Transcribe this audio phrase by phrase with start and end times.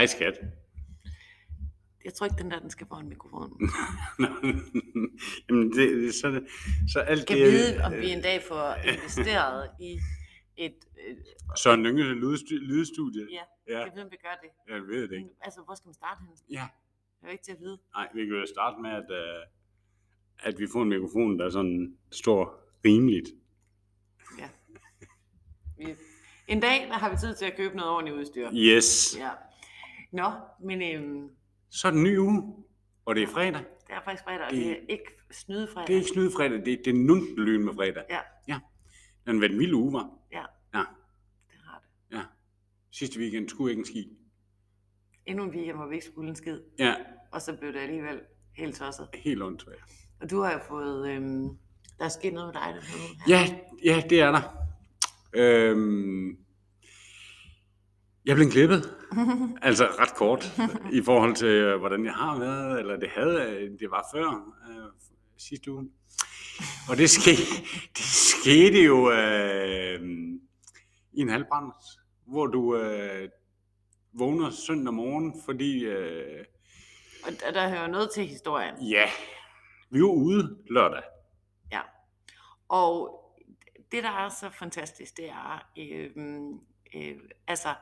[0.00, 0.40] Hej skat.
[2.04, 3.70] Jeg tror ikke, den der, den skal foran mikrofonen.
[5.48, 6.40] Jamen, det, det, så,
[6.92, 7.46] så alt Kan det...
[7.52, 9.98] vide, om vi en dag får investeret i
[10.56, 10.74] et...
[11.08, 11.16] Øh,
[11.56, 13.26] Søren Lynge lydstu- lydstudie.
[13.32, 14.72] ja, Ja, kan vide, om vi gør det.
[14.74, 15.28] jeg ved det ikke.
[15.40, 16.32] Altså, hvor skal man starte henne?
[16.50, 16.68] Ja,
[17.22, 17.78] Jeg er ikke til at vide.
[17.94, 19.42] nej, vi kan jo starte med, at, uh,
[20.48, 23.28] at vi får en mikrofon, der sådan står rimeligt.
[24.38, 24.48] Ja.
[25.78, 25.94] Vi,
[26.48, 28.50] en dag, der har vi tid til at købe noget ordentligt udstyr.
[28.54, 29.16] Yes.
[29.18, 29.30] Ja.
[30.12, 30.30] Nå,
[30.64, 31.28] men øhm,
[31.70, 32.54] Så er det en ny uge,
[33.04, 33.60] og det er fredag.
[33.86, 35.86] det er faktisk fredag, og Det- det er ikke snydefredag.
[35.86, 38.04] Det er ikke snydefredag, det, det er nundelyn med fredag.
[38.10, 38.20] Ja.
[38.48, 38.58] Ja.
[39.26, 40.10] Den har været en vild uge, var.
[40.32, 40.44] Ja.
[40.74, 40.84] Ja.
[41.48, 41.78] Det har
[42.10, 42.16] det.
[42.16, 42.22] Ja.
[42.90, 44.16] Sidste weekend skulle jeg ikke en ski.
[45.26, 46.60] Endnu en weekend, hvor vi ikke skulle en skid.
[46.78, 46.94] Ja,
[47.32, 48.20] Og så blev det alligevel
[48.56, 49.08] helt tosset.
[49.14, 49.80] helt åndssvagt.
[50.20, 51.08] Og du har jo fået...
[51.10, 51.48] Øhm,
[51.98, 52.74] der er sket noget med dig.
[52.74, 53.14] Der nu.
[53.28, 54.56] Ja, ja, det er der.
[55.32, 56.38] Øhm,
[58.24, 58.96] jeg blev klippet.
[59.62, 60.60] altså ret kort
[60.92, 64.26] i forhold til, øh, hvordan jeg har været, eller det havde, øh, det var før
[64.70, 64.90] øh,
[65.36, 65.90] sidste uge.
[66.88, 67.42] Og det skete,
[67.96, 70.00] det skete jo øh,
[71.12, 71.72] i en halvbrand,
[72.26, 73.28] hvor du øh,
[74.12, 76.44] vågner søndag morgen, fordi, øh,
[77.24, 78.74] Og der, der hører noget til historien.
[78.82, 79.04] ja,
[79.90, 81.02] vi var ude lørdag.
[81.72, 81.80] Ja.
[82.68, 83.16] Og
[83.92, 86.10] det, der er så fantastisk, det er, øh,
[86.94, 87.74] øh, altså,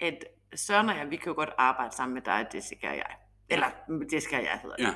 [0.00, 0.24] at
[0.56, 3.16] Søren og jeg, vi kan jo godt arbejde sammen med dig, Jessica og jeg.
[3.48, 3.66] Eller,
[4.12, 4.84] Jessica og jeg hedder det.
[4.84, 4.90] Ja,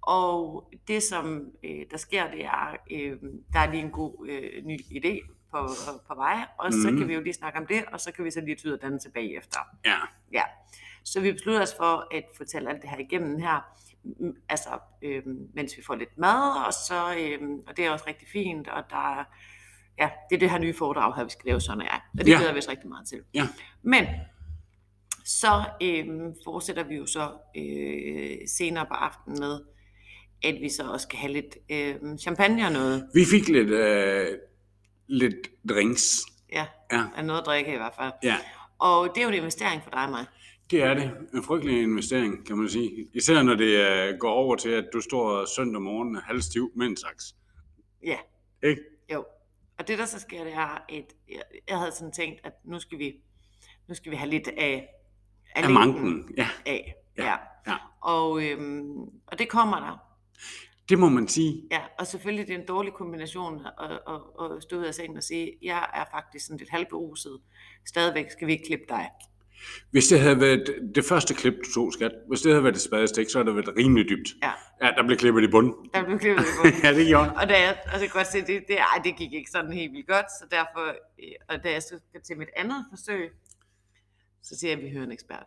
[0.00, 3.16] Og det, som øh, der sker, det er, øh,
[3.52, 5.68] der er lige en god øh, ny idé på,
[6.08, 6.98] på vej, og så Mhm.
[6.98, 8.98] kan vi jo lige snakke om det, og så kan vi så lige tyde den
[8.98, 9.60] tilbage efter.
[9.84, 9.96] ja,
[10.32, 10.42] Ja,
[11.04, 13.60] så vi beslutter os for at fortælle alt det her igennem her,
[14.48, 14.68] altså
[15.02, 15.22] øh,
[15.54, 18.82] mens vi får lidt mad, og så øh, og det er også rigtig fint, og
[18.90, 19.24] der er,
[19.98, 22.28] ja, det er det her nye foredrag her, vi skal lave sådan er, og det
[22.28, 22.36] Ja.
[22.36, 23.22] glæder vi os rigtig meget til.
[23.34, 23.42] Ja.
[23.82, 24.06] Men
[25.26, 26.06] så øh,
[26.44, 29.60] fortsætter vi jo så øh, senere på aftenen med,
[30.44, 34.38] at vi så også skal have lidt øh, champagne og noget, vi fik lidt, øh,
[35.06, 36.20] lidt drinks.
[36.52, 38.12] ja, Ja, af noget at drikke i hvert fald.
[38.22, 38.36] ja.
[38.78, 40.24] Og det er jo en investering for dig og mig.
[40.70, 41.10] Det er det.
[41.34, 43.08] En frygtelig investering, kan man sige.
[43.14, 43.68] Især når det
[44.10, 47.24] øh, går over til, at du står søndag morgen halvstiv med en saks.
[48.04, 48.16] Ja,
[48.62, 48.82] Ikke?
[49.12, 49.24] Jo,
[49.78, 52.78] og det der så sker, det er, at jeg, jeg havde sådan tænkt, at nu
[52.80, 53.14] skal vi,
[53.88, 54.88] nu skal vi have lidt af,
[55.64, 56.28] Af manken.
[56.36, 56.94] Ja, af.
[57.18, 57.36] Ja, Ja.
[57.66, 57.76] ja.
[58.02, 58.90] Og, øhm,
[59.26, 59.98] og det kommer der.
[60.88, 61.62] det må man sige.
[61.70, 64.20] Ja, og selvfølgelig det er en dårlig kombination at, at,
[64.56, 67.38] at stå ud af sengen og sige, jeg er faktisk sådan lidt halvberuset.
[67.86, 69.08] Stadigvæk skal vi ikke klippe dig.
[69.90, 72.80] Hvis det havde været det første klip, du tog, skat, hvis det havde været et
[72.80, 74.28] spadestik, så havde det været rimelig dybt.
[74.42, 74.50] Ja,
[74.82, 75.74] Ja, der blev klippet i bunden.
[75.94, 76.80] der blev klippet i bunden.
[76.84, 79.16] ja, det gjorde Og da jeg, og så kan godt se, det, det, ej, det
[79.16, 80.84] gik ikke sådan helt vildt godt, så derfor,
[81.22, 83.30] øh, og da jeg skal til mit andet forsøg,
[84.48, 85.46] så siger jeg, at vi hører en ekspert.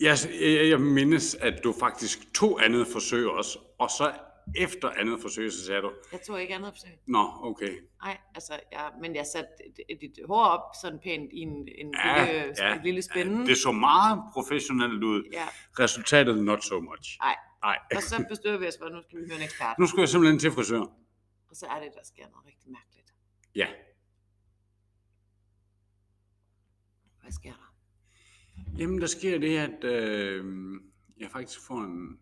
[0.00, 4.12] Jeg, jeg, jeg mindes, at du faktisk tog andet forsøg også, og så
[4.56, 6.90] efter andet forsøg, så sagde du, Jeg tog ikke andet forsøg.
[7.06, 7.72] nå, okay.
[8.02, 11.94] Nej, altså, jeg, men jeg satte dit, dit hår op sådan pænt i en, en
[12.04, 13.46] Ja, lille, ja, lille spænde.
[13.46, 15.22] Det så meget professionelt ud.
[15.32, 15.46] Ja,
[15.78, 17.18] Resultatet not so much.
[17.20, 17.36] nej.
[17.62, 17.78] Nej.
[17.96, 19.78] Og så besluttede vi os for, at nu skal vi høre en ekspert.
[19.78, 20.80] Nu skal jeg simpelthen til frisør.
[21.50, 23.08] Og så er det, der sker noget rigtig mærkeligt.
[23.54, 23.66] Ja.
[27.28, 27.74] Hvad sker der?
[28.78, 30.44] Jamen, der sker det, at øh,
[31.20, 32.18] jeg faktisk får en,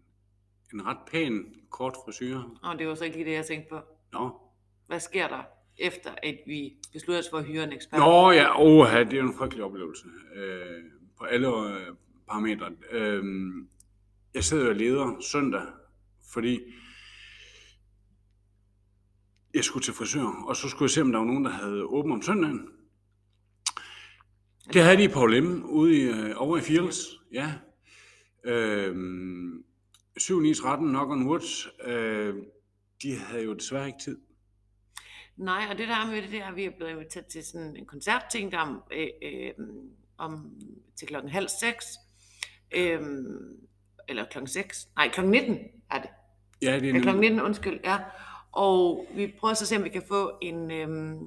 [0.75, 2.41] en ret pæn kort frisyr.
[2.63, 3.81] Og det var så ikke lige det, jeg tænkte på.
[4.13, 4.41] Nå.
[4.87, 5.43] Hvad sker der,
[5.79, 8.01] efter at vi beslutter os for at hyre en ekspert?
[8.01, 10.05] Nå ja, oha, det er jo en frygtelig oplevelse.
[10.35, 10.83] Øh,
[11.19, 11.87] på alle øh,
[12.29, 12.73] parametre.
[12.91, 13.25] Øh,
[14.35, 15.67] jeg sidder og leder søndag,
[16.33, 16.61] fordi
[19.55, 21.83] jeg skulle til frisør, og så skulle jeg se, om der var nogen, der havde
[21.85, 22.69] åbent om søndagen.
[24.73, 25.63] Det havde de i Paul M.
[25.65, 26.99] ude i, øh, over i Fields.
[27.33, 27.53] Ja.
[28.45, 29.65] Øhm,
[30.17, 31.71] 7 9 13 knock on wood.
[31.85, 32.35] Øh,
[33.03, 34.19] de havde jo desværre ikke tid.
[35.37, 37.77] Nej, og det der er med det, er, at vi er blevet inviteret til sådan
[37.77, 39.51] en koncertting, der om, øh, øh,
[40.19, 40.51] om
[40.99, 41.85] til klokken halv seks.
[42.77, 43.01] Øh,
[44.09, 44.89] eller klokken 6.
[44.97, 45.59] Nej, klokken 19
[45.91, 46.11] er det.
[46.63, 47.99] Ja, det er nemlig- klokken 19, undskyld, ja.
[48.53, 50.71] Og vi prøver så at se, om vi kan få en...
[50.71, 51.19] Øhm...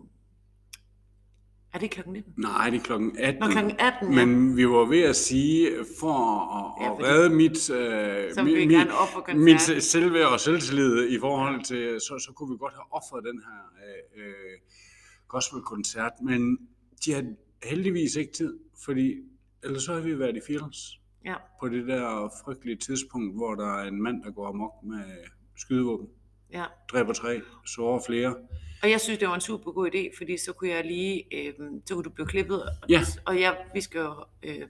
[1.74, 2.33] Er det klokken 19?
[2.38, 3.39] Nej, det er klokken 18.
[3.39, 4.25] Nå, klokken 18, ja.
[4.25, 6.13] Men vi var ved at sige, for
[6.57, 9.44] at, Ja, at redde mit, øh, Så mi- vil vi mi- gerne ofre koncerten.
[9.44, 13.24] mit se- selvværd og selvtillid i forhold til, så, så kunne vi godt have offret
[13.24, 13.62] den her
[14.18, 14.57] øh, øh,
[15.27, 16.57] gospelkoncert, men
[17.06, 17.24] de har
[17.63, 19.15] heldigvis ikke tid, fordi
[19.63, 21.36] ellers så har vi været i Fields Ja.
[21.60, 25.04] på det der frygtelige tidspunkt, hvor der er en mand, der går amok med
[25.57, 26.07] skydevåben.
[26.54, 26.63] Ja.
[26.92, 28.36] dræber tre, sårer flere.
[28.84, 31.54] Og jeg synes, det var en super god idé, fordi så kunne jeg lige, øh,
[31.86, 32.62] så kunne du blive klippet.
[32.63, 33.01] Og, Ja.
[33.25, 34.13] og jeg, vi skal jo,
[34.44, 34.62] øh,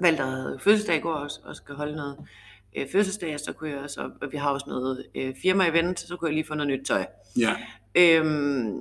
[0.00, 2.18] Valter havde fødselsdag i går og, og skal holde noget
[2.76, 6.28] øh, fødselsdag, så kunne jeg så, og vi har også noget øh, firma-event, så kunne
[6.28, 7.06] jeg lige få noget nyt tøj.
[7.38, 7.56] Ja,
[7.96, 8.76] Øhm,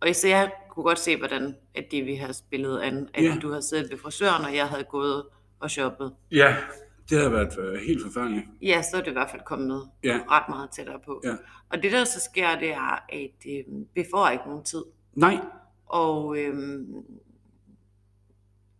[0.00, 3.36] og så jeg kunne godt se, hvordan at det vi har spillet an, at Ja.
[3.42, 5.24] du havde siddet ved frisøren, og jeg havde gået
[5.60, 6.12] og shoppet.
[6.32, 6.56] ja
[7.10, 8.44] det havde været øh, helt forfærdeligt.
[8.62, 10.20] Ja, så er det i hvert fald kommet Ja.
[10.30, 11.20] ret meget tættere på.
[11.24, 11.36] Ja.
[11.68, 13.64] Og det der så sker, det er, at øh,
[13.94, 14.84] vi får ikke nogen tid.
[15.14, 15.36] Nej,
[15.86, 16.86] Og, øhm,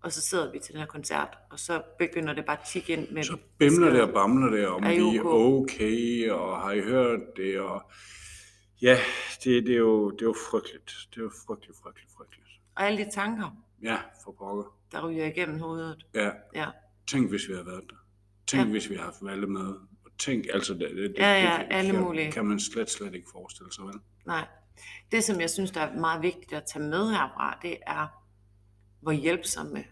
[0.03, 2.93] og så sidder vi til den her koncert, og så begynder det bare at tikke
[2.93, 5.63] ind med så bimler det og bamler det, om vi er ok?
[5.63, 7.83] okay, og har I hørt det, og
[8.83, 8.99] ja,
[9.45, 10.93] det, det, er, jo, det er jo frygteligt.
[11.11, 12.47] Det er jo frygteligt, frygteligt, frygteligt.
[12.77, 14.77] Og alle de tanker, Ja, for pokker.
[14.93, 16.07] der ryger igennem hovedet.
[16.15, 16.67] Ja, Ja,
[17.07, 17.97] tænk hvis vi havde været der.
[18.47, 18.71] Tænk Ja.
[18.71, 19.75] hvis vi havde haft Valle med.
[20.19, 22.33] Tænk, altså det, det, Ja, ja, det alle kan, mulige.
[22.33, 23.95] kan man slet, slet ikke forestille sig, vel?
[24.27, 24.47] nej.
[25.13, 28.07] Det, som jeg synes, der er meget vigtigt at tage med herfra, det er,
[29.01, 29.85] hvor hjælpsomme.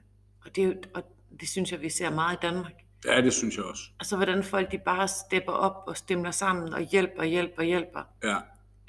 [0.44, 1.02] Og det, og
[1.40, 2.72] det synes jeg, vi ser meget i Danmark.
[3.04, 3.82] Ja, det synes jeg også.
[4.00, 8.36] Altså, hvordan folk de bare stepper op og stemmer sammen og hjælper, hjælper, hjælper Ja.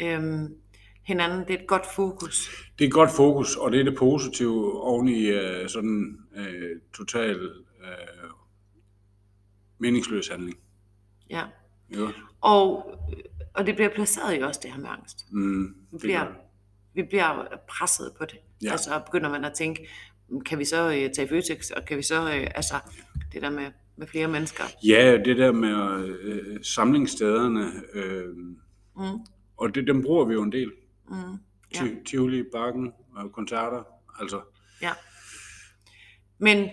[0.02, 0.56] øhm,
[1.04, 1.40] hinanden.
[1.48, 2.50] Det er et godt fokus.
[2.80, 6.80] Det er et godt fokus, og det er det positive oven i øh, sådan øh,
[6.98, 7.36] total
[7.84, 8.15] øh,
[9.80, 10.58] meningsløs handling.
[11.30, 11.44] Ja.
[11.98, 12.10] Jo.
[12.42, 13.00] Og,
[13.54, 15.26] og det bliver placeret i også det her med angst.
[15.32, 16.36] Mm, Vi det bliver, det.
[16.94, 18.38] vi bliver presset på det.
[18.64, 18.72] Ja.
[18.72, 19.88] Altså begynder man at tænke,
[20.46, 22.76] kan vi så øh, tage Føtex, og kan vi så, øh, altså
[23.34, 24.64] det der med, med flere mennesker.
[24.86, 28.28] Ja, det der med øh, samlingsstederne, øh,
[28.98, 29.20] Mm,
[29.58, 30.72] og det, dem bruger vi jo en del.
[31.10, 31.16] mm,
[31.76, 33.84] ja, Ti- Tivoli, Bakken, og koncerter,
[34.22, 34.42] altså.
[34.82, 34.92] ja.
[36.38, 36.70] Men,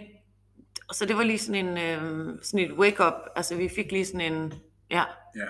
[0.93, 4.33] så det var lige sådan en, øh, sådan et wake-up, altså vi fik lige sådan
[4.33, 4.55] en,
[4.91, 5.05] ja,
[5.37, 5.47] Ja.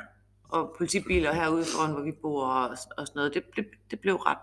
[0.49, 3.35] og politibiler herude foran, hvor vi bor og, og sådan noget.
[3.35, 4.39] Det, det, det blev ret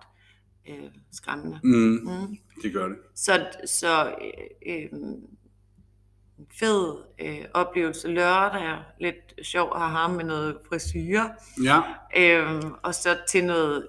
[0.69, 1.59] øh, skræmmende.
[1.63, 1.71] Mm,
[2.03, 2.37] Mm.
[2.63, 2.97] det gør det.
[3.15, 4.15] Så, så
[4.65, 4.99] øh, øh,
[6.59, 11.31] fed øh, oplevelse lørdag, lidt sjov at have med noget frisyre,
[11.63, 11.81] Ja,
[12.17, 13.87] øh, og så til noget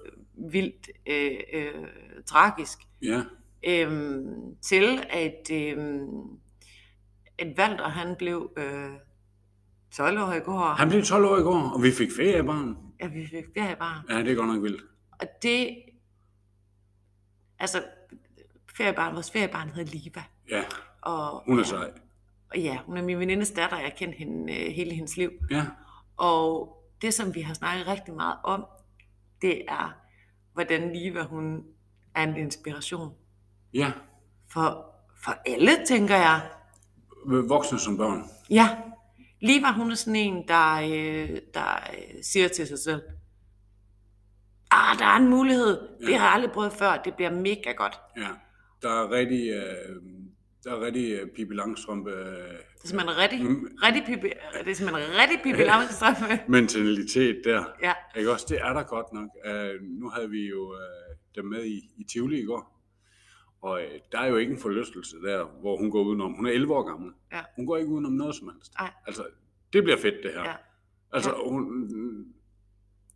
[0.51, 1.85] vildt øh, øh,
[2.25, 3.21] tragisk, ja.
[3.67, 4.21] øh,
[4.61, 5.77] til at, øh,
[7.41, 8.91] at Valter han blev øh,
[9.91, 10.59] 12 år i går.
[10.61, 12.77] Han blev 12 år i går, og vi fik feriebarn.
[13.01, 14.05] Ja, vi fik feriebarn.
[14.09, 14.83] Ja, det er godt nok vildt.
[15.11, 15.75] Og det,
[17.59, 17.83] altså,
[18.77, 20.23] feriebarn, vores feriebarn hedder Liva.
[20.49, 20.63] Ja,
[21.01, 21.91] Og, hun er sej.
[22.51, 25.31] Og ja, hun er min venindes datter, jeg har kendt hende øh, hele hendes liv.
[25.51, 25.65] Ja,
[26.17, 28.65] Og det, som vi har snakket rigtig meget om,
[29.41, 29.93] det er,
[30.53, 31.63] hvordan Liva, hun
[32.15, 33.13] er en inspiration
[33.73, 33.91] ja.
[34.51, 34.85] for,
[35.23, 36.49] for alle, tænker jeg.
[37.25, 38.23] Voksne som børn.
[38.49, 38.69] Ja,
[39.41, 43.01] Liva, hun er sådan en, der, øh, der øh, siger til sig selv,
[44.71, 46.17] ah, der er en mulighed, det Ja.
[46.17, 47.99] har jeg aldrig prøvet før, det bliver mega godt.
[48.17, 48.27] Ja.
[48.81, 49.95] Der er rigtig, øh,
[50.63, 53.67] der er rigtig uh, Pippi Langstrømpe øh, Det er simpelthen rigtig, Mm.
[53.83, 54.27] rigtig pipi,
[54.63, 56.39] det er simpelthen rigtig pipi Langstrømpe.
[56.57, 57.63] mentalitet der.
[57.83, 58.45] Ja, Ikke også?
[58.49, 59.29] Det er der godt nok.
[59.45, 60.77] Uh, nu havde vi jo uh,
[61.35, 62.80] dem med i, i Tivoli i går.
[63.61, 66.33] Og uh, der er jo ikke en forlystelse der, hvor hun går udenom.
[66.33, 67.11] Hun er 11 år gammel.
[67.31, 67.41] Ja.
[67.55, 68.73] Hun går ikke udenom noget som helst.
[68.79, 68.91] Nej.
[69.07, 69.25] Altså,
[69.73, 70.43] det bliver fedt det her.
[70.43, 70.53] ja.
[71.13, 71.83] Altså, hun,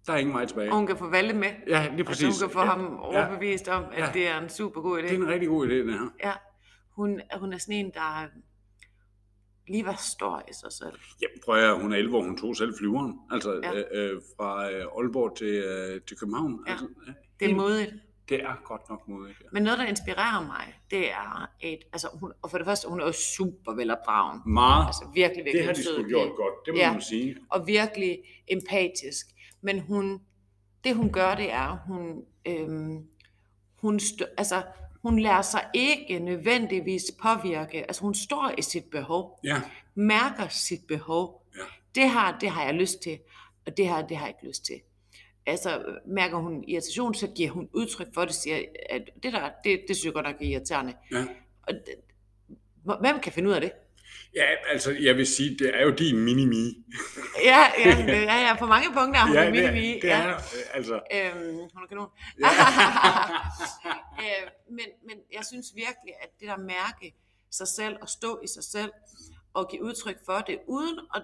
[0.08, 0.72] der er ingen vej tilbage.
[0.72, 1.50] Og hun kan få Valle med.
[1.68, 2.26] Ja, lige præcis.
[2.26, 2.66] Altså, hun kan få ja.
[2.66, 4.10] ham overbevist om, at Ja.
[4.14, 5.02] det er en super god idé.
[5.02, 6.10] Det er en rigtig god idé, det her.
[6.24, 6.34] Ja,
[6.96, 8.28] hun, hun er sådan en, der
[9.68, 11.00] lige var stor i sig selv.
[11.22, 13.20] Ja, prøv at hun er 11 år, hun tog selv flyveren.
[13.32, 13.74] Altså, Ja.
[13.74, 16.60] øh, øh, fra øh, Aalborg til, øh, til København.
[16.68, 16.72] Ja.
[16.72, 17.94] Altså, ja, Det er modigt.
[18.30, 19.40] Det er godt nok modigt.
[19.42, 19.46] Ja.
[19.52, 23.00] Men noget, der inspirerer mig, det er, at altså, hun, og for det første, hun
[23.02, 24.42] er jo super velopdragen.
[24.46, 24.86] Meget.
[24.88, 26.92] Altså virkelig, virkelig det har de sgu gjort godt, det må Ja.
[26.92, 27.36] man sige.
[27.50, 29.26] Og virkelig empatisk.
[29.62, 30.22] Men hun,
[30.84, 33.08] det hun gør, det er, hun, øhm,
[33.82, 34.64] hun, stø, altså,
[35.02, 37.78] hun lader sig ikke nødvendigvis påvirke.
[37.78, 39.40] Altså hun står i sit behov.
[39.44, 39.62] Ja,
[39.96, 41.46] mærker sit behov.
[41.58, 41.62] Ja.
[41.96, 43.20] Det her, det har jeg lyst til,
[43.66, 44.76] og det her, det har jeg ikke lyst til.
[45.48, 49.82] Altså, mærker hun irritation, så giver hun udtryk for det, siger, at det der, det,
[49.88, 50.94] det synes jeg godt nok er irriterende.
[51.12, 51.26] ja.
[51.68, 51.96] Og det,
[53.02, 53.72] hvem kan finde ud af det?
[54.36, 56.84] Ja, altså, jeg vil sige, det er jo din mini-mi.
[57.44, 60.12] Ja, ja, ja, ja, på mange punkter er hun Ja, ja, det, mini er- det
[60.12, 60.42] er, øh,
[60.74, 62.10] altså, Øhm, hun er kanon.
[62.40, 62.46] Ja.
[64.24, 67.16] øh, men, men jeg synes virkelig, at det der mærke
[67.52, 68.92] sig selv og stå i sig selv
[69.54, 71.22] og give udtryk for det, uden at,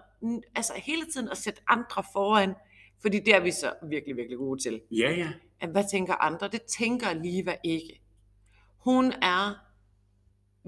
[0.55, 2.53] altså hele tiden at sætte andre foran,
[3.01, 4.81] fordi det er vi så virkelig, virkelig gode til.
[4.91, 5.31] ja, ja.
[5.60, 6.48] At hvad tænker andre?
[6.48, 8.01] Det tænker Liva ikke.
[8.77, 9.53] Hun er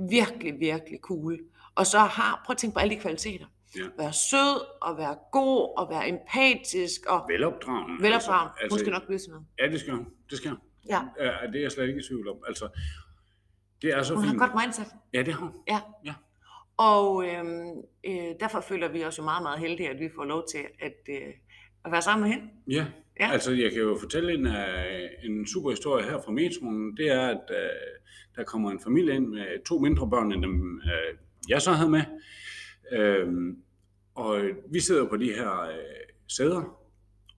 [0.10, 1.40] virkelig, virkelig cool.
[1.76, 3.46] Og så har, prøv at tænke på alle de kvaliteter.
[3.78, 3.82] Ja.
[3.98, 8.04] være sød, og være god, og være empatisk, og Velopdragende.
[8.04, 8.50] velopdragen.
[8.62, 9.46] Altså, Hun skal altså, nok blive sådan noget.
[9.60, 10.08] Ja, det skal hun.
[10.30, 10.60] Det skal hun.
[10.90, 11.02] Ja.
[11.20, 12.38] Ja, det er jeg slet ikke i tvivl om.
[12.48, 12.70] Altså,
[13.82, 14.42] det er så Hun har fint.
[14.44, 14.88] et godt mindset.
[15.14, 15.52] Ja, det har hun.
[15.68, 15.80] Ja.
[16.06, 16.14] Ja.
[16.78, 17.72] Og øhm,
[18.04, 20.98] øh, derfor føler vi os jo meget, meget heldige, at vi får lov til at,
[21.10, 21.34] øh,
[21.86, 22.52] at være sammen med hende.
[22.68, 22.86] Ja.
[23.20, 23.32] Ja.
[23.32, 24.54] altså jeg kan jo fortælle en, uh,
[25.24, 26.98] en super historie her fra metroen.
[26.98, 27.56] Det er, at uh,
[28.36, 31.90] der kommer en familie ind med to mindre børn, end dem uh, jeg så havde
[31.90, 32.02] med.
[32.98, 33.54] Uh,
[34.16, 36.78] og vi sidder på de her uh, sæder,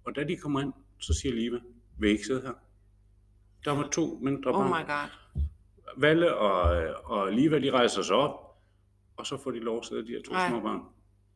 [0.05, 1.57] og da de kommer ind, så siger Liva,
[1.99, 2.53] vil I ikke sidde her?
[3.65, 4.69] Der var to mindre Oh børn.
[4.69, 5.09] my god.
[5.97, 8.57] Valle og, øh, og Liva, de rejser sig op,
[9.17, 10.49] og så får de lov at sidde, de her to Ej.
[10.49, 10.81] små børn.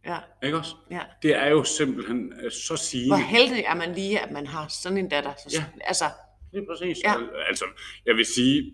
[0.05, 0.75] Ja, Ikke også?
[0.91, 1.01] ja.
[1.23, 3.15] Det er jo simpelthen øh, så sigende.
[3.15, 5.33] Hvor heldig er man lige, at man har sådan en datter.
[5.37, 5.65] Så, Ja.
[5.81, 6.05] Altså,
[6.53, 6.97] Lige præcis.
[7.03, 7.13] Ja.
[7.13, 7.65] Al- Altså,
[8.05, 8.73] jeg vil sige,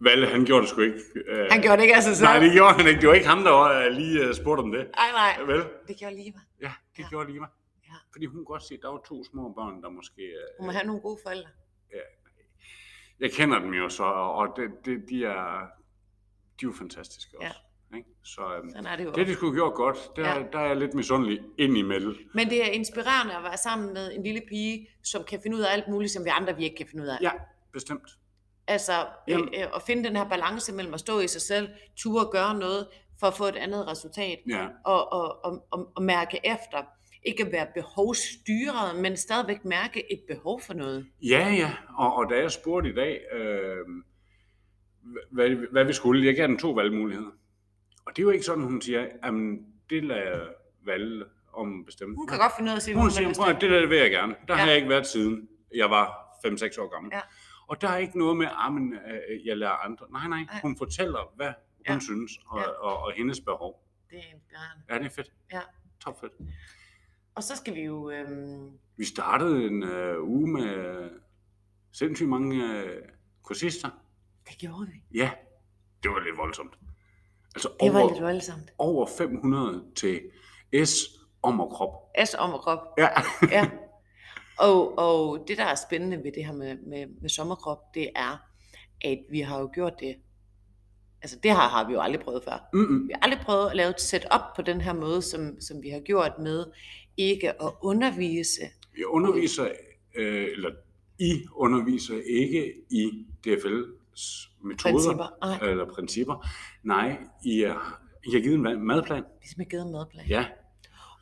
[0.00, 1.00] Valle, han gjorde det sgu ikke.
[1.26, 2.26] Øh, han gjorde det ikke af sig selv.
[2.28, 3.00] Nej, det gjorde han ikke.
[3.00, 4.86] Det var ikke ham, der var, øh, lige spurgte om det.
[4.96, 5.44] Nej, nej.
[5.46, 5.64] Vel?
[5.88, 6.38] Det gjorde Liva.
[6.62, 7.08] Ja, det Ja.
[7.08, 7.46] gjorde Liva.
[7.88, 7.92] Ja.
[8.12, 10.22] Fordi hun kunne godt se, at der var to små børn, der måske...
[10.22, 11.48] øh, Hun må have nogle gode forældre.
[13.20, 15.60] Jeg kender dem jo så, og det, det, de er
[16.60, 17.58] de er jo fantastiske også.
[17.96, 18.08] Ikke?
[18.24, 19.10] Så øhm, Sådan er det jo.
[19.12, 20.42] det, de skulle gjort godt, der, Ja.
[20.52, 22.16] der er jeg lidt misundelig ind imellem.
[22.34, 25.62] Men det er inspirerende at være sammen med en lille pige, som kan finde ud
[25.62, 27.16] af alt muligt, som vi andre vi ikke kan finde ud af.
[27.22, 27.30] Ja,
[27.72, 28.08] bestemt.
[28.66, 28.92] Altså
[29.30, 29.44] øh, øh,
[29.76, 32.86] at finde den her balance mellem at stå i sig selv, ture og gøre noget
[33.20, 36.82] for at få et andet resultat, Ja, og, og, og, og, og mærke efter.
[37.22, 41.06] Ikke at være behovsstyret, men stadigvæk mærke et behov for noget.
[41.22, 41.72] ja, ja.
[41.98, 43.76] Og, og da jeg spurgte i dag, øh,
[45.30, 47.30] hvad, hvad vi skulle, jeg gav dem to valgmuligheder.
[48.08, 49.34] Og det er jo ikke sådan, hun siger, at
[49.90, 50.48] det lader jeg
[50.84, 52.16] valge om bestemt.
[52.16, 53.86] Hun kan godt finde ud af at sige, Hun hvad siger, prøv at det der
[53.86, 54.34] vil jeg gerne.
[54.48, 54.54] Der ja.
[54.54, 54.68] har Ja.
[54.68, 56.06] jeg ikke været siden jeg var
[56.46, 57.10] 5-6 år gammel.
[57.14, 57.20] Ja.
[57.66, 60.06] Og der er ikke noget med, at men, øh, jeg lærer andre.
[60.10, 60.38] Nej, nej.
[60.44, 60.60] Nej.
[60.62, 61.46] Hun fortæller, hvad
[61.88, 61.98] hun Ja.
[62.00, 62.68] synes, og, Ja.
[62.68, 63.84] og, og hendes behov.
[64.10, 64.84] Det er inspirerende.
[64.90, 65.32] Ja, det er fedt.
[65.52, 65.60] Ja.
[66.00, 66.32] Top fedt.
[67.34, 68.10] Og så skal vi jo...
[68.10, 71.10] Øhm, Vi startede en øh, uge med
[71.92, 73.02] sindssygt mange øh,
[73.42, 73.88] kursister.
[74.48, 75.18] det gjorde vi.
[75.18, 75.30] Ja,
[76.02, 76.78] det var lidt voldsomt.
[77.58, 78.70] Altså Det var over, lidt voldsomt.
[78.78, 80.20] over 500 til
[80.84, 80.94] S
[81.42, 81.92] om og krop.
[82.26, 82.78] S om og krop.
[82.98, 83.08] Ja.
[83.56, 83.70] Ja.
[84.58, 88.36] Og, og det, der er spændende ved det her med, med, med sommerkrop, det er,
[89.00, 90.16] at vi har jo gjort det.
[91.22, 92.68] Altså det her har vi jo aldrig prøvet før.
[92.72, 93.08] Mm-mm.
[93.08, 95.88] Vi har aldrig prøvet at lave et setup på den her måde, som, som vi
[95.88, 96.64] har gjort med
[97.16, 98.60] ikke at undervise.
[98.98, 99.68] Jeg underviser,
[100.16, 100.70] øh, eller
[101.18, 103.10] I underviser ikke i
[103.46, 103.97] DFL's
[104.64, 105.62] metoder Principper.
[105.62, 106.46] Eller principper.
[106.82, 109.24] Nej, I, er, I har givet en mad- madplan.
[109.42, 110.26] Vi skal givet en madplan.
[110.28, 110.46] Ja,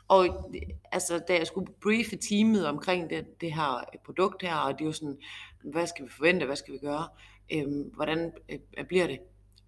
[0.09, 0.53] Og
[0.93, 4.87] altså, da jeg skulle briefe teamet omkring det, det her produkt her, og det er
[4.87, 5.17] jo sådan,
[5.65, 7.09] hvad skal vi forvente, hvad skal vi gøre,
[7.53, 9.19] øhm, hvordan øh, bliver det?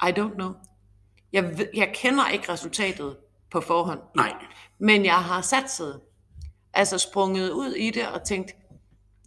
[0.02, 0.52] I don't know.
[1.32, 3.16] Jeg, ved, jeg kender ikke resultatet
[3.50, 4.32] på forhånd, nej.
[4.78, 6.00] men jeg har satset,
[6.74, 8.56] altså sprunget ud i det og tænkt,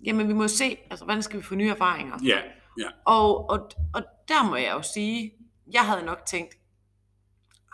[0.05, 2.19] jamen vi må se, altså hvordan skal vi få nye erfaringer?
[2.25, 2.37] Ja,
[2.77, 2.87] ja.
[3.05, 5.33] Og, og, og der må jeg jo sige,
[5.73, 6.57] jeg havde nok tænkt,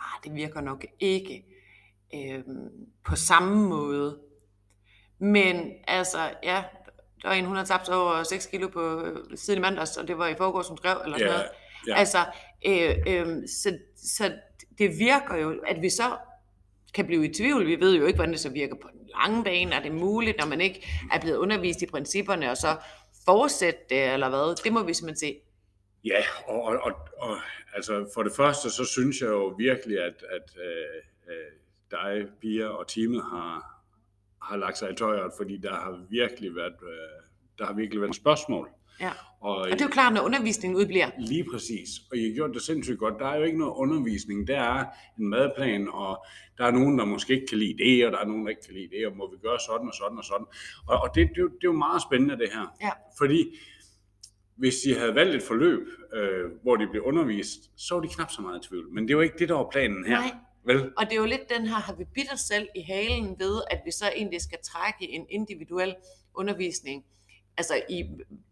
[0.00, 1.44] ah, det virker nok ikke
[2.14, 2.70] øhm,
[3.04, 4.18] på samme måde.
[5.18, 6.64] Men altså, ja,
[7.22, 10.08] der var en, hun havde tabt over 6 kilo på øh, siden i mandags, og
[10.08, 11.50] det var i forgårs, hun skrev, eller sådan Ja, noget.
[11.88, 11.94] ja.
[11.96, 12.18] Altså,
[12.66, 14.32] øh, øh, så, så
[14.78, 16.16] det virker jo, at vi så
[16.94, 17.66] kan blive i tvivl.
[17.66, 19.74] Vi ved jo ikke, hvordan det så virker på den lange bane.
[19.74, 22.76] Er det muligt, når man ikke er blevet undervist i principperne, og så
[23.30, 24.46] fortsætte det, eller hvad?
[24.64, 25.40] Det må vi simpelthen se.
[26.04, 27.36] Ja, og, og, og, og
[27.74, 31.52] altså for det første, så synes jeg jo virkelig, at, at øh, øh,
[31.90, 33.82] dig, Pia og teamet har,
[34.42, 37.22] har lagt sig i tøjet, fordi der har virkelig været, øh,
[37.58, 38.70] der har virkelig været spørgsmål.
[39.00, 39.10] Ja.
[39.40, 41.10] Og, Og det er jo klart, når undervisningen udbliver.
[41.18, 41.88] Lige præcis.
[42.10, 43.14] Og I har gjort det sindssygt godt.
[43.18, 44.46] Der er jo ikke noget undervisning.
[44.48, 44.84] Der er
[45.18, 46.24] en madplan, og
[46.58, 48.62] der er nogen, der måske ikke kan lide det, og der er nogen, der ikke
[48.62, 50.46] kan lide det, og må vi gøre sådan og sådan og sådan.
[50.88, 52.66] Og, og det, det, er jo- det er jo meget spændende, det her.
[52.82, 52.90] Ja.
[53.18, 53.56] Fordi
[54.56, 58.30] hvis de havde valgt et forløb, øh, hvor de blev undervist, så var de knap
[58.30, 58.88] så meget i tvivl.
[58.94, 60.16] Men det var ikke det, der var planen her.
[60.20, 60.30] Nej.
[60.64, 60.92] Vel?
[60.96, 63.62] Og det er jo lidt den her, har vi bidt os selv i halen ved,
[63.70, 65.94] at vi så egentlig skal trække en individuel
[66.34, 67.04] undervisning,
[67.58, 68.04] altså i,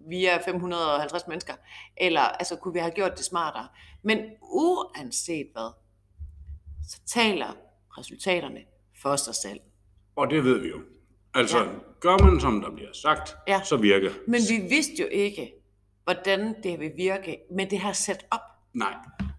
[0.08, 1.54] via 550 mennesker,
[1.96, 3.68] eller altså kunne vi have gjort det smartere.
[4.02, 5.72] Men uanset hvad,
[6.88, 7.56] så taler
[7.98, 8.60] resultaterne
[9.02, 9.60] for sig selv.
[10.16, 10.80] Og det ved vi jo.
[11.34, 11.68] Altså, ja.
[12.00, 13.60] gør man, som der bliver sagt, Ja.
[13.64, 14.10] så virker.
[14.26, 15.52] Men vi vidste jo ikke,
[16.04, 18.40] hvordan det vil virke med det her setup.
[18.74, 18.94] Nej.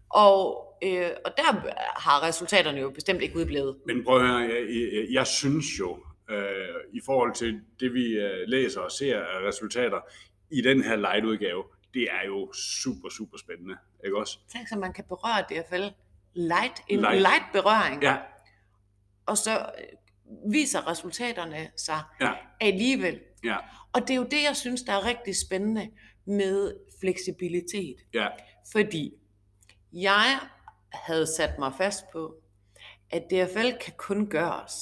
[0.10, 3.78] Og, øh, og der har resultaterne jo bestemt ikke udblevet.
[3.86, 5.98] Men prøv at høre, jeg, jeg, jeg synes jo,
[6.30, 10.02] øh, i forhold til det, vi øh, læser og ser af resultater
[10.52, 13.76] i den her light-udgave, det er jo super, super spændende.
[14.06, 14.40] Ikke også?
[14.54, 15.94] Tænk så, man kan berøre DFL
[16.34, 17.18] light, en Light.
[17.22, 18.04] light, berøring.
[18.04, 18.18] Ja,
[19.26, 22.32] og så øh, viser resultaterne sig Ja.
[22.62, 23.20] alligevel.
[23.44, 23.58] Ja.
[23.94, 25.92] Og det er jo det, jeg synes, der er rigtig spændende
[26.26, 27.96] med fleksibilitet.
[28.14, 28.28] Ja.
[28.72, 29.14] Fordi
[29.94, 30.40] jeg
[30.94, 32.36] havde sat mig fast på,
[33.10, 34.74] at DFL kan kun gøres,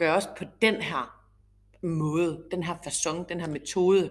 [0.00, 1.16] gøres på den her
[1.82, 4.10] måde, den her façon, den her metode.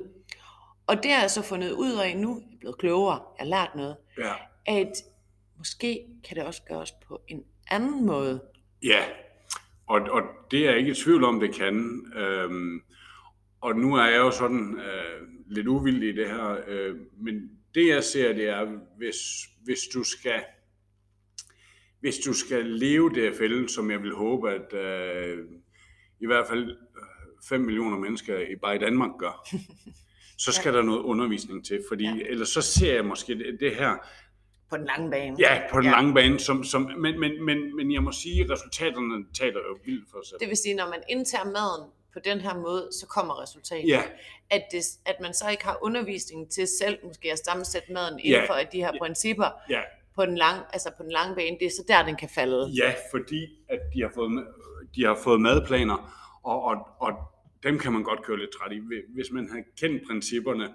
[0.88, 3.46] Og det har jeg så fundet ud af nu, jeg er blevet klogere, jeg har
[3.46, 4.34] lært noget, Ja.
[4.66, 4.92] at
[5.58, 8.42] måske kan det også gøres på en anden måde.
[8.84, 9.04] Ja,
[9.88, 12.06] og, og det er jeg ikke i tvivl om, det kan.
[12.16, 12.82] Øhm,
[13.62, 17.88] og nu er jeg jo sådan øh, lidt uvild i det her, øh, men det
[17.88, 18.66] jeg ser, det er,
[18.98, 19.16] hvis,
[19.64, 20.44] hvis du skal
[22.00, 25.46] hvis du skal leve DFL, som jeg vil håbe, at øh,
[26.20, 26.78] i hvert fald
[27.50, 29.48] 5 millioner mennesker i, bare i Danmark gør,
[30.46, 32.14] så skal der noget undervisning til, fordi Ja.
[32.16, 32.22] ja.
[32.30, 33.96] ellers så ser jeg måske det, det her,
[34.70, 35.36] På den lange bane.
[35.40, 35.90] ja, på den Ja.
[35.90, 35.96] ja.
[35.96, 39.78] lange bane, som, som, men, men, men, men jeg må sige, at resultaterne taler jo
[39.86, 40.38] vildt for sig.
[40.40, 43.88] Det vil sige, når man indtager maden på den her måde, så kommer resultatet.
[43.90, 44.02] Ja,
[44.50, 48.32] At, det, at man så ikke har undervisning til selv måske at sammensætte maden inden
[48.42, 48.46] Ja.
[48.50, 49.82] for de her principper ja,
[50.16, 51.58] på den, lang, altså på den lange bane.
[51.60, 52.72] Det er så der, den kan falde.
[52.84, 54.32] ja, fordi at de har fået,
[54.96, 55.98] de har fået madplaner,
[56.44, 57.18] og, og, og
[57.64, 58.80] dem kan man godt køre lidt træt i.
[59.14, 60.74] Hvis man har kendt principperne,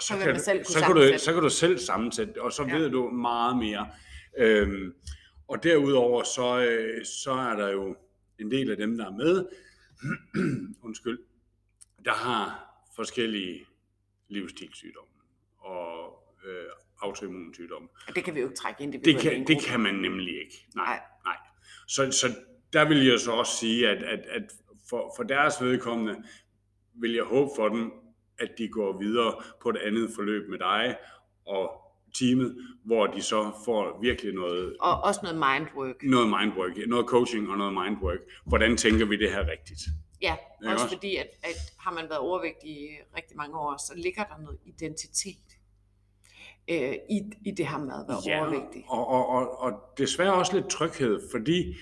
[0.00, 2.64] så, Så kan, selv så, kan du, så kan du selv sammensætte det, og så
[2.64, 2.76] Ja.
[2.76, 3.88] ved du meget mere.
[4.38, 4.94] Øhm,
[5.48, 7.96] og derudover, så, øh, så er der jo
[8.38, 9.46] en del af dem, der er med,
[10.86, 11.18] undskyld,
[12.04, 12.64] der har
[12.96, 13.66] forskellige
[14.28, 15.12] livsstilssygdomme
[15.58, 16.66] og øh,
[17.02, 17.88] autoimmune sygdomme.
[18.08, 19.94] Og det kan vi jo ikke trække Det individuelt i en kan, det kan man
[19.94, 20.66] nemlig ikke.
[20.74, 21.00] Nej, Nej.
[21.24, 21.36] nej.
[21.88, 22.26] Så, så
[22.72, 24.42] der vil jeg så også sige, at, at, at
[24.90, 26.22] for, for deres vedkommende
[26.94, 27.92] vil jeg håbe for dem,
[28.38, 30.96] at de går videre på et andet forløb med dig
[31.46, 31.70] og
[32.18, 36.02] teamet, hvor de så får virkelig noget, Og også noget mindwork.
[36.02, 38.18] noget mindwork, noget coaching og noget mindwork.
[38.46, 39.80] Hvordan tænker vi det her rigtigt?
[40.22, 40.36] Ja,
[40.66, 40.96] også også?
[40.96, 44.58] fordi, at, at har man været overvægtig i rigtig mange år, så ligger der noget
[44.66, 45.48] identitet
[46.70, 48.84] øh, i, i det her med at være overvægtig.
[48.88, 51.74] og, og, og, og desværre også lidt tryghed, fordi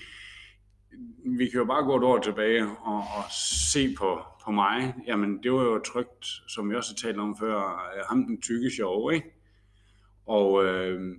[1.25, 3.23] vi kan jo bare gå et år tilbage og, og
[3.71, 4.93] se på, på mig.
[5.07, 8.41] Jamen, det var jo trygt, som vi også har talt om før, øh, ham den
[8.41, 9.27] tykke sjov, ikke?
[10.25, 11.17] Og øh,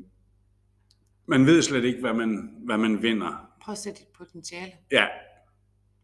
[1.26, 3.48] man ved slet ikke, hvad man, hvad man vinder.
[3.62, 4.72] Prøv at se dit potentiale.
[4.90, 5.06] Ja,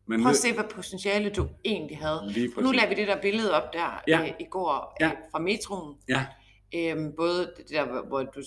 [0.07, 2.20] man Prøv at ved, se, hvad potentiale du egentlig havde.
[2.61, 4.20] Nu lader vi det der billede op der Ja.
[4.22, 5.07] øh, i går Ja.
[5.07, 5.96] øh, fra metroen.
[6.09, 6.26] Ja,
[6.74, 8.42] Øhm, både det der, hvor- du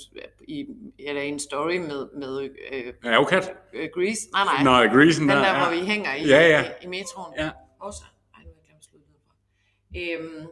[0.48, 0.66] i,
[1.00, 3.54] eller en story med, med øh, jo kat.
[3.74, 4.32] øh, Grease.
[4.34, 4.88] Nej, nej.
[4.88, 5.64] Nå, Greasen Den der, der, ja.
[5.70, 6.64] hvor vi hænger i, Ja, ja.
[6.64, 7.34] i, i metroen.
[7.38, 7.50] Ja.
[7.80, 8.04] Også.
[8.36, 10.38] Ej, nu har jeg glemt at slutte lyden fra.
[10.42, 10.48] Øhm,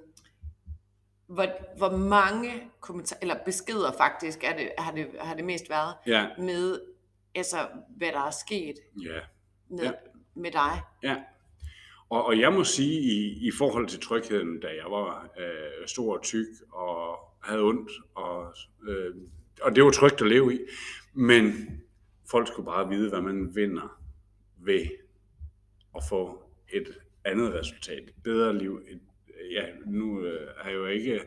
[1.28, 5.94] hvor, hvor mange kommentarer, eller beskeder faktisk, er det, har, det, har det mest været,
[6.08, 6.80] Ja, med
[7.36, 7.58] altså,
[7.98, 9.20] hvad der er sket ja.
[9.70, 9.92] med, Ja.
[10.36, 10.82] med dig.
[11.04, 11.16] Ja,
[12.10, 16.18] og, og jeg må sige, i, i forhold til trygheden, da jeg var øh, stor
[16.18, 18.54] og tyk og havde ondt, og,
[18.90, 19.16] øh,
[19.62, 20.60] og det var trygt at leve i,
[21.14, 21.54] men
[22.32, 24.02] folk skulle bare vide, hvad man vinder
[24.58, 24.86] ved
[25.96, 28.82] at få et andet resultat, et bedre liv.
[28.88, 29.00] Et,
[29.52, 31.22] ja, nu øh, er jeg jo ikke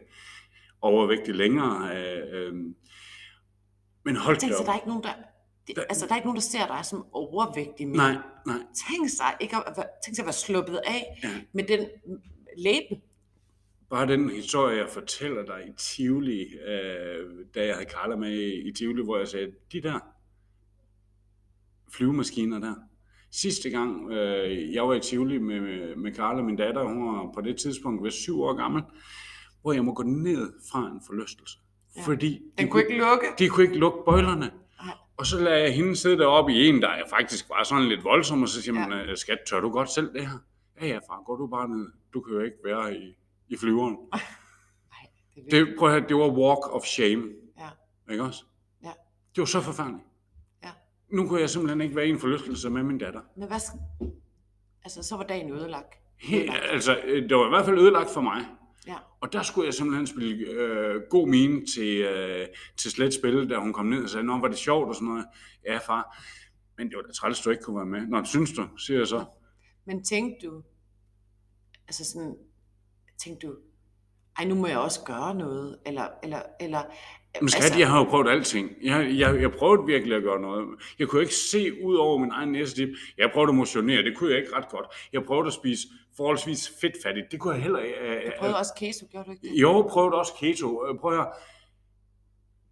[0.80, 2.54] overvægtig længere, øh, øh,
[4.04, 4.80] men hold Tænk da sig, der er op.
[4.80, 5.12] ikke nogen, der,
[5.66, 7.96] det, altså, der er ikke nogen, der ser dig som overvægtig mere.
[7.96, 11.28] Nej, nej, Tænk sig, ikke at, tænk sig at være sluppet af Ja.
[11.52, 11.88] med den
[12.58, 13.02] læben.
[13.92, 18.68] Bare den historie, jeg fortæller dig i Tivoli, øh, da jeg havde Carla med i,
[18.68, 19.98] i Tivoli, hvor jeg sagde, de der
[21.92, 22.74] flyvemaskiner der.
[23.30, 27.40] Sidste gang, øh, jeg var i Tivoli med, med, Carla, min datter, hun var på
[27.40, 28.82] det tidspunkt ved syv år gammel,
[29.62, 31.58] hvor jeg må gå ned fra en forlystelse.
[31.96, 32.02] Ja.
[32.06, 33.26] Fordi Den de, kunne ikke lukke.
[33.38, 34.40] de kunne ikke lukke bøjlerne.
[34.84, 34.94] Nej.
[35.16, 38.04] Og så lader jeg hende sidde deroppe i en, der jeg faktisk var sådan lidt
[38.04, 40.38] voldsom, og så siger man, "Øh, skat, tør du godt selv det her?
[40.80, 41.86] Ja, ja, far, går du bare ned.
[42.14, 43.16] Du kan jo ikke være i,
[43.52, 43.96] i flyveren.
[44.12, 44.20] Nej,
[45.34, 47.22] det, Det, prøv at høre, det var walk of shame,
[47.58, 47.68] Ja.
[48.12, 48.44] ikke også?
[48.84, 48.90] Ja.
[49.34, 50.04] Det var så forfærdeligt.
[50.64, 50.70] Ja.
[51.12, 53.20] Nu kunne jeg simpelthen ikke være i en forlystelse med min datter.
[53.36, 53.60] Men hvad.
[54.84, 55.94] Altså, så var dagen ødelagt.
[56.20, 58.46] Helt, altså, øh, det var i hvert fald ødelagt for mig.
[58.86, 58.96] Ja.
[59.20, 63.56] Og der skulle jeg simpelthen spille øh, god mine til, øh, til slet spil, da
[63.58, 65.24] hun kom ned og sagde, Nå, var det sjovt og sådan noget.
[65.66, 66.16] Ja, far.
[66.78, 68.06] Men det var da træls, du ikke kunne være med.
[68.06, 69.24] Nå, synes du, siger jeg så.
[69.84, 70.62] Men tænkte du...
[71.88, 72.36] Altså sådan...
[73.24, 73.54] Tænkte du...
[74.38, 75.78] Ej, nu må jeg også gøre noget.
[75.86, 76.06] Eller...
[76.22, 76.82] eller, eller
[77.40, 78.70] Men skat, altså, jeg har jo prøvet alting.
[78.82, 80.68] Jeg, jeg, jeg prøvede virkelig at gøre noget.
[80.98, 82.88] Jeg kunne ikke se ud over min egen næsetip.
[83.18, 84.86] Jeg prøvede at motionere, det kunne jeg ikke ret godt.
[85.12, 87.26] Jeg prøvede at spise forholdsvis fedtfattigt.
[87.32, 87.96] Det kunne jeg heller ikke.
[87.98, 89.60] øh, Du prøvede også keso, gjorde du ikke det?
[89.60, 90.86] Jo, prøvede også keto.
[90.86, 91.32] Øh, Prøv at høre.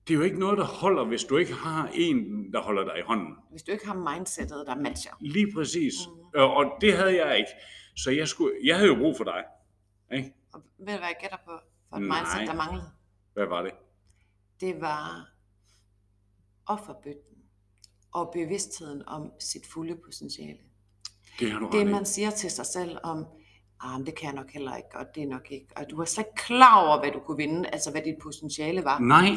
[0.09, 2.95] det er jo ikke noget, der holder, hvis du ikke har en, der holder dig
[2.99, 3.35] i hånden.
[3.51, 5.13] Hvis du ikke har mindsetet, der matcher.
[5.21, 5.95] Lige præcis.
[6.35, 6.41] Mm.
[6.41, 7.51] Og det havde jeg ikke.
[7.97, 9.45] Så jeg, skulle, jeg havde jo brug for dig.
[10.13, 10.33] Ikke?
[10.53, 11.51] Og ved du, hvad jeg gætter på
[11.89, 12.21] for et Nej.
[12.21, 12.91] mindset, der manglede?
[13.33, 13.73] Hvad var det?
[14.61, 15.29] Det var
[16.67, 17.37] offerbøtten
[18.13, 20.59] og bevidstheden om sit fulde potentiale.
[21.39, 23.27] Det har du Det man siger til sig selv om,
[23.81, 25.97] ah, men det kan jeg nok heller ikke, og det er nok ikke, og du
[25.97, 28.99] var slet ikke klar over, hvad du kunne vinde, altså hvad dit potentiale var.
[28.99, 29.37] Nej.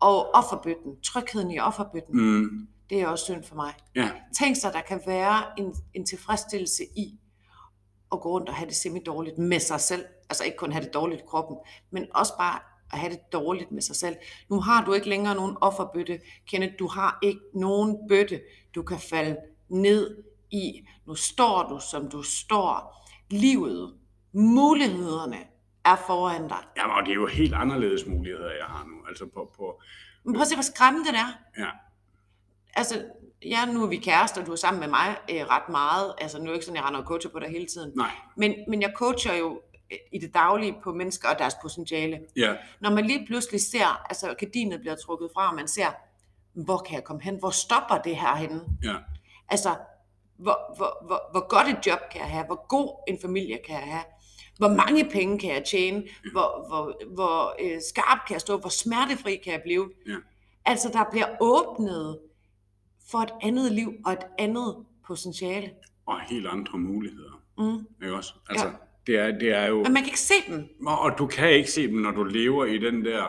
[0.00, 2.68] Og offerbøtten, trygheden i offerbøtten, Mm.
[2.90, 3.74] det er også synd for mig.
[3.94, 4.10] Ja.
[4.38, 7.20] Tænk sig, der kan være en, en tilfredsstillelse i
[8.12, 10.04] at gå rundt og have det semi-dårligt med sig selv.
[10.30, 11.56] Altså ikke kun have det dårligt i kroppen,
[11.90, 12.58] men også bare
[12.92, 14.16] at have det dårligt med sig selv.
[14.48, 16.74] Nu har du ikke længere nogen offerbøtte, Kenneth.
[16.78, 18.40] Du har ikke nogen bøtte,
[18.74, 19.36] du kan falde
[19.68, 20.86] ned i.
[21.06, 23.00] Nu står du, som du står.
[23.30, 23.94] Livet,
[24.32, 25.38] mulighederne
[25.84, 26.58] er foran dig.
[26.76, 29.06] Jamen, og det er jo helt anderledes muligheder, jeg har nu.
[29.08, 29.80] Altså på, på
[30.24, 31.32] Men prøv at se, hvor skræmmende det er.
[31.64, 31.70] ja.
[32.76, 33.04] Altså,
[33.44, 36.14] ja, nu er vi kærester, og du er sammen med mig øh, ret meget.
[36.18, 37.92] Altså, nu er det ikke sådan, jeg render og coacher på dig hele tiden.
[37.96, 38.10] Nej.
[38.36, 39.60] Men, men jeg coacher jo
[40.12, 42.20] i det daglige på mennesker og deres potentiale.
[42.36, 42.56] Ja.
[42.80, 45.86] Når man lige pludselig ser, altså gardinet bliver trukket fra, og man ser,
[46.52, 47.36] hvor kan jeg komme hen?
[47.38, 48.60] Hvor stopper det her henne?
[48.82, 48.94] Ja.
[49.48, 49.76] Altså,
[50.38, 52.46] hvor, hvor, hvor, hvor godt et job kan jeg have?
[52.46, 54.04] Hvor god en familie kan jeg have?
[54.58, 56.02] Hvor mange penge kan jeg tjene?
[56.32, 58.56] Hvor, hvor, hvor øh, skarp kan jeg stå?
[58.58, 59.90] Hvor smertefri kan jeg blive?
[60.06, 60.16] Ja.
[60.64, 62.18] Altså, der bliver åbnet
[63.10, 65.70] for et andet liv og et andet potentiale.
[66.06, 67.42] Og helt andre muligheder.
[67.58, 67.86] Mm.
[68.02, 68.34] Ikke også?
[68.48, 68.72] Altså, Ja.
[69.06, 69.82] Det, er, det er jo...
[69.82, 70.68] Men man kan ikke se dem.
[70.86, 73.28] Og og du kan ikke se dem, når du lever i den der...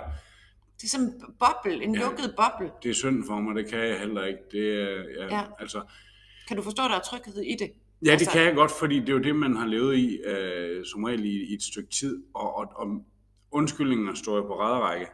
[0.77, 2.01] Det er som en boble, en Ja.
[2.01, 2.71] lukket boble.
[2.83, 4.39] Det er synd for mig, det kan jeg heller ikke.
[4.51, 5.43] Det er, ja, Ja.
[5.59, 5.81] Altså,
[6.47, 7.71] Kan du forstå, at der er tryghed i det?
[8.01, 10.17] ja, det Altså- kan jeg godt, fordi det er jo det, man har levet i
[10.17, 12.23] øh, som regel i, i et stykke tid.
[12.33, 13.05] Og, og, og
[13.51, 15.07] undskyldninger står jo på række.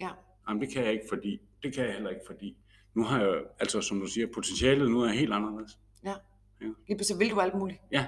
[0.00, 0.08] Ja.
[0.48, 1.40] Jamen, det kan jeg ikke, fordi...
[1.62, 2.56] Det kan jeg heller ikke, fordi...
[2.94, 5.78] Nu har jeg, altså som du siger, potentialet nu er helt anderledes.
[6.88, 7.78] Lige pludselig vil du alt muligt.
[7.92, 8.06] Ja.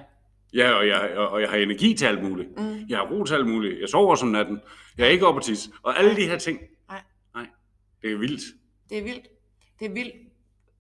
[0.55, 2.49] Ja, og jeg, og, og jeg har energi til alt muligt.
[2.59, 2.79] Mm.
[2.89, 3.81] Jeg har ro til alt muligt.
[3.81, 4.61] Jeg sover som natten.
[4.99, 5.71] Jeg er ikke oppe at tisse.
[5.83, 6.61] Og alle de her ting.
[6.89, 7.03] Nej.
[7.35, 7.47] Nej.
[8.03, 8.43] Det er vildt.
[8.91, 9.27] Det er vildt.
[9.81, 10.15] Det er vildt.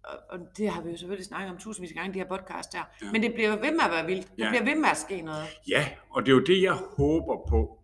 [0.04, 2.72] Og, og det har vi jo selvfølgelig snakket om tusindvis af gange, de her podcast
[2.72, 2.78] der.
[3.02, 3.12] Ja.
[3.12, 4.28] Men det bliver ved med at være vildt.
[4.36, 4.48] Det Ja.
[4.50, 5.44] bliver ved med at ske noget.
[5.68, 7.78] Ja, og det er jo det, jeg håber på,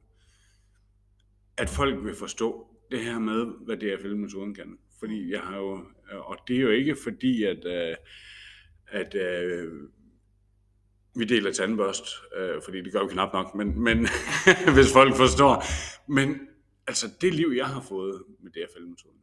[1.56, 4.78] at folk vil forstå det her med, hvad det er filmmetoden kan.
[4.98, 7.94] Fordi jeg har jo, og det er jo ikke fordi, at, øh,
[8.88, 9.72] at øh,
[11.14, 12.04] vi deler tandbørst,
[12.36, 13.98] øh, fordi det gør vi knap nok, men, men
[14.74, 15.64] hvis folk forstår.
[16.12, 16.40] Men
[16.86, 19.18] altså, det liv, jeg har fået med det her filmmetoden,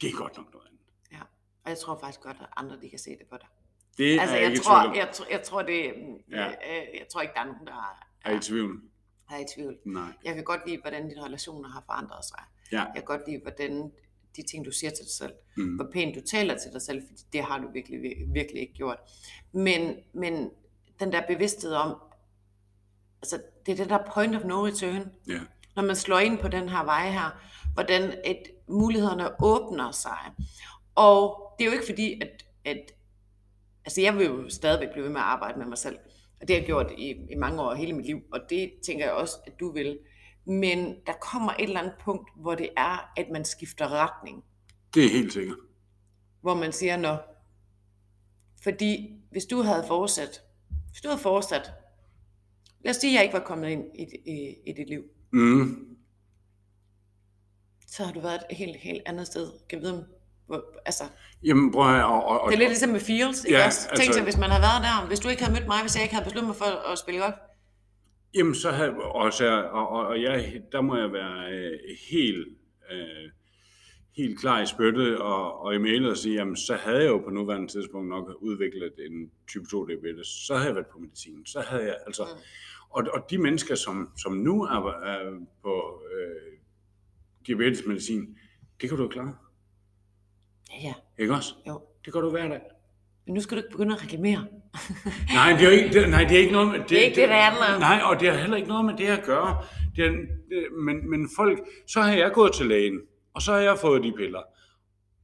[0.00, 0.80] det er godt nok noget andet.
[1.12, 1.20] Ja.
[1.64, 3.46] Og jeg tror faktisk godt, at andre de kan se det på dig.
[3.98, 5.82] Det Altså, er jeg jeg tror, tvivl jeg, tror, jeg tror det,
[6.30, 6.36] Ja.
[6.38, 6.44] ja.
[6.44, 8.80] jeg, jeg tror ikke, der er nogen, der Er I i tvivl?
[9.30, 9.76] er i tvivl.
[9.84, 10.12] Nej.
[10.24, 12.42] Jeg kan godt lide, hvordan dine relationer har forandret sig.
[12.72, 12.78] Ja.
[12.80, 13.92] Jeg kan godt lide, hvordan
[14.36, 15.74] de ting, du siger til dig selv, Mm.
[15.76, 18.74] hvor pænt du taler til dig selv, fordi det har du virkelig, vir- virkelig ikke
[18.74, 18.98] gjort.
[19.52, 20.50] Men, men
[21.00, 21.96] den der bevidsthed om,
[23.22, 25.40] altså det er det der point of no return, Ja.
[25.76, 27.40] når man slår ind på den her vej her,
[27.74, 30.18] hvordan et, mulighederne åbner sig.
[30.94, 32.92] Og det er jo ikke fordi, at, at
[33.84, 35.98] altså jeg vil jo stadigvæk blive ved med at arbejde med mig selv,
[36.40, 39.04] og det har jeg gjort i, i mange år, hele mit liv, og det tænker
[39.04, 39.98] jeg også, at du vil.
[40.44, 44.44] Men der kommer et eller andet punkt, hvor det er, at man skifter retning,
[44.94, 45.56] Det er helt sikkert.
[46.40, 47.16] hvor man siger, nå,
[48.62, 50.42] fordi hvis du havde fortsat,
[51.04, 51.72] havde fortsat,
[52.84, 55.96] lad os sige, at jeg ikke var kommet ind i, i, i dit liv, Mm.
[57.86, 59.52] så har du været et helt, helt andet sted.
[59.68, 60.06] Kan vide,
[60.46, 61.04] hvor, altså,
[61.44, 63.88] Jamen, prøv at og, og, det er lidt ligesom med Fields, ikke Ja, også?
[63.88, 65.94] Tænk altså- sig, hvis man havde været der, hvis du ikke havde mødt mig, hvis
[65.94, 67.34] jeg ikke havde besluttet mig for at spille golf.
[68.34, 71.78] Jamen, så havde, og, så, og, og, og jeg, der må jeg være øh,
[72.10, 72.46] helt,
[72.92, 73.30] øh,
[74.16, 77.18] helt klar i spyttet og, og i mailet og sige, jamen, så havde jeg jo
[77.18, 80.26] på nuværende tidspunkt nok udviklet en type 2 diabetes.
[80.46, 81.46] Så havde jeg været på medicin.
[81.46, 82.40] Så havde jeg, altså, Mm.
[82.90, 86.52] og, og de mennesker, som, som nu er, er på øh,
[87.46, 88.38] diabetesmedicin,
[88.80, 89.34] det kan du jo klare.
[90.72, 91.54] Ja, ja, Ikke også?
[91.68, 91.80] jo.
[92.04, 92.60] Det gør du hver dag.
[93.26, 94.46] Men nu skal du ikke begynde at reklamere.
[95.34, 96.88] Nej, det er, ikke, det, nej, det er ikke noget med det.
[96.90, 97.80] Det er ikke det, det handler om.
[97.80, 99.64] Nej, og det har heller ikke noget med det at gøre.
[99.96, 100.26] Det er, det,
[100.72, 103.00] men, men folk, så har jeg gået til lægen,
[103.36, 104.42] og så har jeg fået de piller.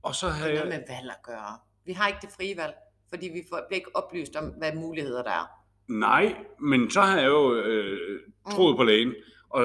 [0.02, 0.78] Og så har Det er noget jeg...
[0.88, 1.52] med valg at gøre.
[1.84, 2.74] Vi har ikke det frie valg,
[3.10, 5.46] fordi vi får, bliver ikke oplyst om, hvad muligheder der er.
[5.88, 6.26] Nej,
[6.70, 8.20] men så har jeg jo øh,
[8.50, 9.14] troet på lægen.
[9.50, 9.64] Og,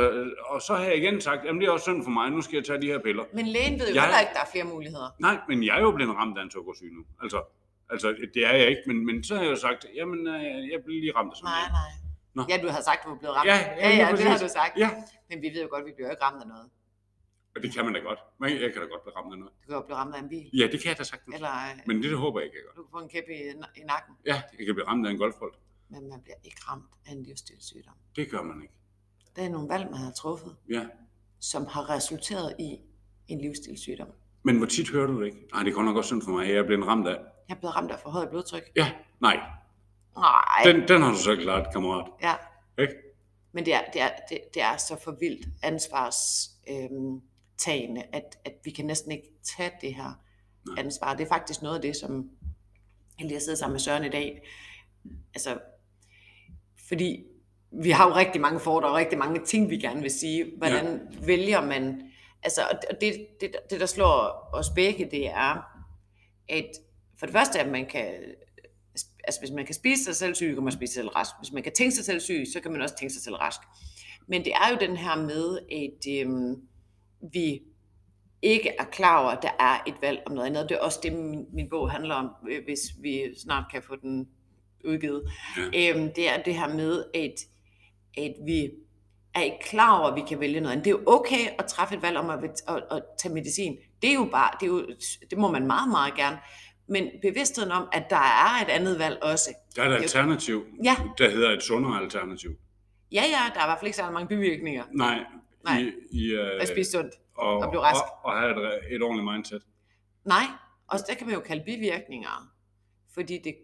[0.53, 2.55] og så har jeg igen sagt, jamen det er også synd for mig, nu skal
[2.57, 3.23] jeg tage de her piller.
[3.33, 5.09] Men lægen ved jo Jeg- heller ikke, der er flere muligheder.
[5.19, 7.03] Nej, men jeg er jo blevet ramt af en sukkersyge nu.
[7.23, 7.39] Altså,
[7.89, 10.79] altså det er jeg ikke, men, men så har jeg jo sagt, jamen øh, jeg
[10.85, 11.91] bliver lige ramt af sådan Nej, nej.
[12.35, 12.41] Nå.
[12.49, 13.47] Ja, du har sagt, du er blevet ramt.
[13.47, 14.73] Ja, ja, ja, ja det har du sagt.
[14.77, 14.89] Ja,
[15.29, 16.67] Men vi ved jo godt, at vi bliver ikke ramt af noget.
[17.57, 18.19] Og det kan man da godt.
[18.39, 19.53] Men jeg kan da godt blive ramt af noget.
[19.61, 20.49] Du kan jo blive ramt af en bil.
[20.59, 21.35] Ja, det kan jeg da sagtens.
[21.35, 22.73] Eller øh, Men det, det håber jeg ikke, jeg gør.
[22.81, 23.39] du kan få en kæp i,
[23.81, 24.13] i nakken.
[24.25, 25.53] Ja, jeg kan blive ramt af en golfbold.
[25.89, 27.93] Men man bliver ikke ramt af en livsstilssygdom.
[28.15, 28.73] Det gør man ikke.
[29.35, 30.85] Det er nogle valg, man har truffet, Ja.
[31.39, 32.79] som har resulteret i
[33.27, 34.07] en livsstilssygdom.
[34.43, 35.47] Men hvor tit hører du det ikke?
[35.53, 36.47] Nej, det godt nok også synd for mig.
[36.47, 37.17] Jeg er blevet ramt af.
[37.49, 38.63] Jeg er blevet ramt af for højt blodtryk.
[38.75, 39.39] Ja, nej.
[40.17, 40.61] Nej.
[40.63, 42.07] Den, den har du så klart, kammerat.
[42.21, 42.33] Ja,
[42.81, 42.93] Ikke?
[43.51, 47.21] men det er, det er, det, det er så for vildt ansvarstagende,
[47.57, 50.21] tagende, at, at vi kan næsten ikke tage det her
[50.77, 51.15] ansvar.
[51.15, 52.29] Det er faktisk noget af det, som
[53.19, 54.47] jeg lige har siddet sammen med Søren i dag.
[55.33, 55.57] Altså,
[56.87, 57.23] fordi
[57.71, 60.51] vi har jo rigtig mange foredrag og rigtig mange ting, vi gerne vil sige.
[60.57, 61.25] Hvordan ja.
[61.25, 62.01] vælger man...
[62.43, 65.61] Altså, og det, det, det, det, der slår os begge, det er,
[66.49, 66.69] at
[67.19, 68.13] for det første, at man kan
[69.23, 71.31] altså hvis man kan spise sig selv syg, kan man spise sig selv rask.
[71.39, 73.59] Hvis man kan tænke sig selv syg, så kan man også tænke sig selv rask.
[74.27, 76.61] Men det er jo den her med, at øhm,
[77.33, 77.61] vi
[78.41, 80.69] ikke er klar over, at der er et valg om noget andet.
[80.69, 83.95] Det er også det, min, min bog handler om, øh, hvis vi snart kan få
[83.95, 84.27] den
[84.85, 85.23] udgivet.
[85.73, 85.93] Ja.
[85.95, 87.33] Øhm, det er det her med, at,
[88.17, 88.69] at vi
[89.35, 90.85] er ikke klar over, at vi kan vælge noget andet.
[90.85, 93.77] Det er jo okay at træffe et valg om at, at, at tage medicin.
[94.01, 94.87] Det er jo bare, det, er jo,
[95.29, 96.37] det må man meget, meget gerne.
[96.89, 99.49] Men bevidstheden om, at der er et andet valg også.
[99.75, 100.95] Der er et alternativ, Ja.
[101.17, 102.49] der hedder et sundere alternativ.
[103.11, 105.19] Ja, ja, der er i hvert fald ikke så mange bivirkninger Nej,
[105.67, 105.79] Nej.
[105.81, 107.13] I, i, uh, at spise sundt.
[107.35, 108.03] og, og blive rask.
[108.03, 109.63] Og, og have et, et ordentligt mindset.
[110.25, 110.45] Nej,
[110.87, 112.51] også det kan man jo kalde bivirkninger.
[113.13, 113.55] Fordi det,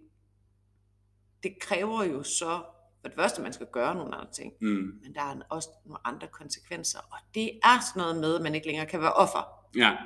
[1.44, 2.63] det kræver jo så,
[3.02, 4.54] for det første, at man skal gøre nogle andre ting.
[4.62, 5.00] Mm.
[5.04, 7.00] Men der er også nogle andre konsekvenser.
[7.00, 9.70] Og det er sådan noget med, at man ikke længere kan være offer.
[9.78, 9.98] Ja,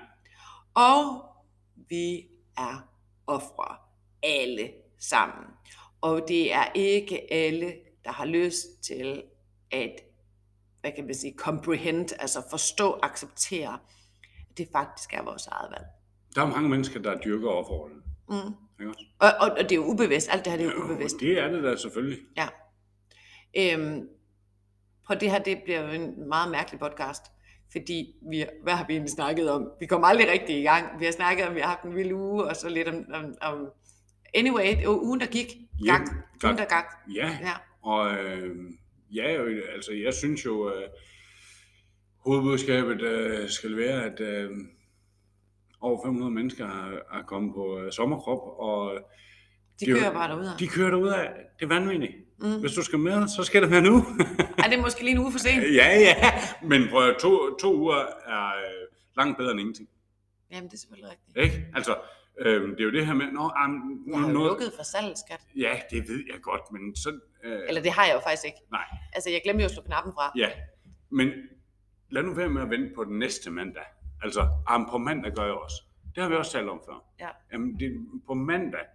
[0.75, 1.23] Og
[1.89, 2.89] vi er
[3.27, 3.75] ofre
[4.23, 5.45] alle sammen.
[6.01, 7.73] Og det er ikke alle,
[8.05, 9.23] der har lyst til
[9.71, 9.91] at,
[10.81, 13.73] hvad kan man sige, comprehend, altså forstå, acceptere,
[14.51, 15.85] at det faktisk er vores eget valg.
[16.35, 18.03] der er mange mennesker, der dyrker offerrollen.
[18.29, 18.35] Mm.
[18.79, 19.05] Ikke også?
[19.19, 21.15] Og, og, og det er jo ubevidst, alt det her det er jo ubevidst.
[21.19, 22.19] det er det da selvfølgelig.
[22.37, 22.47] Ja.
[23.57, 24.07] Øhm,
[25.07, 27.21] på det her, det bliver en meget mærkelig podcast,
[27.71, 29.71] fordi vi, hvad har vi egentlig snakket om?
[29.79, 30.99] Vi kom aldrig rigtig i gang.
[30.99, 33.33] Vi har snakket om, vi har haft en vild uge, og så lidt om, om,
[33.41, 33.67] om
[34.35, 35.47] anyway, det var ugen, der gik.
[35.85, 36.07] Ja, Gak.
[36.39, 36.49] gak.
[36.49, 36.85] Ugen, der gak.
[37.15, 37.53] Ja, Ja.
[37.81, 38.55] og øh,
[39.13, 40.89] ja, altså jeg synes jo, øh,
[42.25, 44.49] hovedbudskabet øh, skal være, at øh,
[45.81, 48.93] over 500 mennesker er, er kommet på øh, sommerkrop, og
[49.79, 50.51] De Det er jo- kører bare derude.
[50.59, 51.29] de kører derud af.
[51.59, 52.13] Det er vanvittigt.
[52.39, 52.59] Mm.
[52.59, 53.95] Hvis du skal med, så skal det være nu.
[54.57, 55.63] Er det måske lige en uge for sent?
[55.81, 56.15] ja, ja.
[56.63, 57.95] Men prøv to, to uger
[58.27, 58.51] er
[59.17, 59.89] langt bedre end ingenting.
[60.51, 61.37] Jamen, det er selvfølgelig rigtigt.
[61.55, 61.67] Ikke?
[61.75, 61.95] Altså,
[62.39, 63.71] øh, det er jo det her med, Nå, am,
[64.07, 65.41] Jeg har jo noget- lukket for salg, skat.
[65.55, 67.19] Ja, det ved jeg godt, men så...
[67.43, 68.57] Øh, Eller det har jeg jo faktisk ikke.
[68.71, 70.31] Nej, Altså, jeg glemte jo at slå knappen fra.
[70.35, 70.49] ja.
[71.09, 71.29] Men
[72.09, 73.83] lad nu være med at vente på den næste mandag.
[74.23, 75.83] Altså, am, på mandag gør jeg også.
[76.15, 77.03] Det har vi også talt om før.
[77.19, 77.29] Ja.
[77.53, 78.85] Jamen, det, på mandag.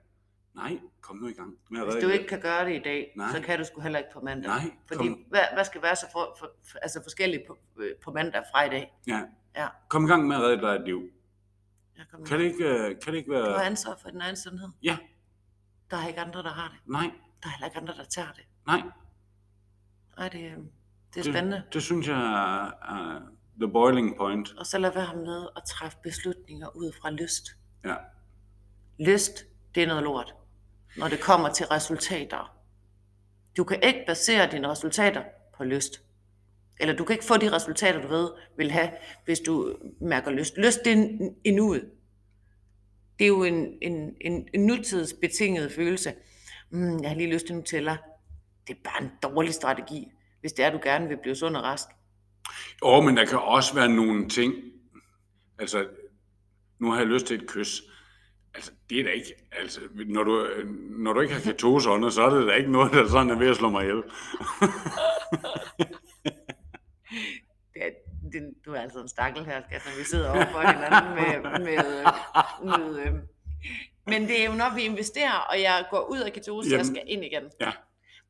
[0.54, 1.54] Nej, kom nu i gang.
[1.70, 3.28] Med at Hvis du ikke kan gøre det i dag, Nej.
[3.34, 4.48] så kan du sgu heller ikke på mandag.
[4.48, 7.90] Nej, Fordi kom, hvad, hvad skal være så for, for, for, altså forskelligt på, øh,
[8.04, 8.92] på mandag og fredag?
[9.06, 9.20] ja.
[9.56, 9.66] Ja.
[9.88, 11.10] kom i gang med at redde dig et liv.
[11.98, 13.64] Jeg kommer Kan det ikke, øh, kan det ikke Du har være...
[13.64, 14.68] ansvar for din egen sundhed.
[14.82, 14.98] Ja.
[15.90, 16.78] Der er ikke andre, der har det.
[16.92, 17.10] Nej,
[17.42, 18.44] Der er heller ikke andre, der tager det.
[18.66, 18.82] nej.
[20.18, 20.56] Nej, det, øh,
[21.14, 21.56] det er spændende.
[21.56, 23.20] Det, det synes jeg er, er
[23.60, 24.54] the boiling point.
[24.58, 27.46] Og så lad være med at træffe beslutninger ud fra lyst.
[27.84, 27.94] Ja.
[28.98, 30.34] Lyst, det er noget lort,
[30.96, 32.56] når det kommer til resultater.
[33.56, 35.24] Du kan ikke basere dine resultater
[35.56, 36.02] på lyst.
[36.80, 38.90] Eller du kan ikke få de resultater, du ved, vil have,
[39.24, 40.56] hvis du mærker lyst.
[40.56, 40.96] Lyst, det er
[41.44, 41.90] en, nuet.
[43.18, 46.14] Det er jo en, en, en, en nutidsbetinget følelse.
[46.70, 47.96] Mm, jeg har lige lyst til Nutella.
[48.66, 50.08] Det er bare en dårlig strategi,
[50.40, 51.86] hvis det er, du gerne vil blive sund og rask.
[52.82, 54.54] Åh, men der kan også være nogle ting.
[55.58, 55.86] Altså,
[56.78, 57.82] nu har jeg lyst til et kys.
[58.54, 59.34] Altså, det er da ikke...
[59.52, 60.46] Altså, når du,
[60.90, 63.38] når du ikke har ketose under, så er det da ikke noget, der sådan er
[63.38, 64.02] ved at slå mig ihjel.
[68.32, 70.60] Det, er- det, du er altså en stakkel her, skat, når vi sidder over for
[70.60, 71.58] hinanden med...
[71.58, 72.04] med,
[72.62, 73.14] med øh.
[74.06, 76.78] Men det er jo når vi investerer, og jeg går ud af ketose, og jeg
[76.78, 77.42] Jamen, skal ind igen.
[77.60, 77.72] ja.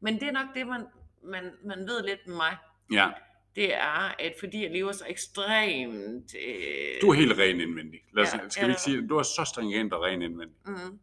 [0.01, 0.87] Men det er nok det, man,
[1.25, 2.57] man, man ved lidt med mig.
[2.93, 3.09] Ja,
[3.57, 6.35] Det er, at fordi jeg lever så ekstremt...
[6.47, 8.01] Øh, du er helt ren indvendig.
[8.15, 8.91] Lad os, Ja, skal vi ikke ja.
[8.91, 10.57] sige, du er så stringent og ren indvendig.
[10.67, 10.99] mm,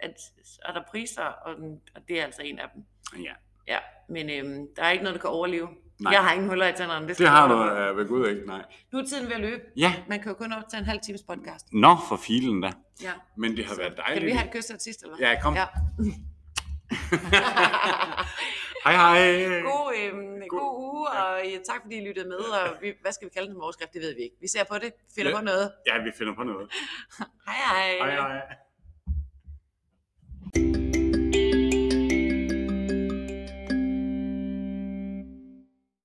[0.00, 0.14] at
[0.64, 2.84] er der priser, og, den- og det er altså en af dem.
[3.24, 3.32] Ja,
[3.68, 5.68] Ja, men øhm, der er ikke noget, der kan overleve.
[5.98, 6.12] Nej.
[6.12, 7.08] Jeg har ingen huller i tænderne.
[7.08, 8.64] det skal har du øh, ved Gud ikke, nej.
[8.92, 9.62] Nu er tiden ved at løbe.
[9.76, 11.66] Ja, Man kan jo kun optage en halv times podcast.
[11.72, 12.72] nå for filen da.
[13.02, 13.12] Ja.
[13.36, 14.26] Men det har været Kan dejligt.
[14.26, 15.28] vi have et kys til sidst, eller hvad?
[15.28, 15.54] Ja, kom.
[15.54, 15.64] Ja.
[18.84, 19.60] Hej hej.
[19.62, 22.36] God, øhm, god, god uge, og øh, tak fordi I lyttede med.
[22.38, 23.92] Og vi, hvad skal vi kalde den overskrift?
[23.92, 24.36] Det ved vi ikke.
[24.40, 25.36] Vi ser på det, finder Ja.
[25.38, 25.70] på noget.
[25.86, 26.68] Ja, vi finder på noget.
[27.48, 28.10] Hej hej.
[28.10, 28.42] Hej hej.